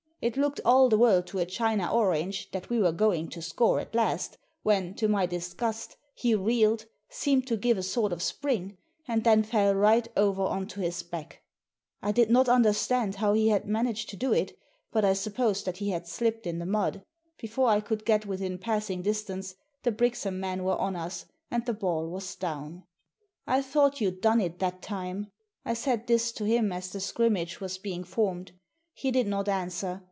[0.23, 3.79] It looked all the world to a china orange that we were going to score
[3.79, 8.77] at last, when, to my disgust, he reeled, seemed to give a sort of spring,
[9.07, 12.05] and then fell right over on to his Digitized by VjOOQIC THE FIFTEENTH MAN 159
[12.05, 14.59] back i I did not understand how he had managed to do it,
[14.91, 17.01] but I supposed that he had slipped in the mud.
[17.39, 21.73] Before I could get within passing distance the Brixham men were on us, and the
[21.73, 22.83] ball was down."
[23.47, 25.31] I thought you'd done it that time."
[25.65, 28.51] I said this to him as the scrimmage was being formed.
[28.93, 29.97] He did not answer.